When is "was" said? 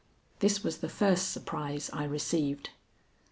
0.63-0.79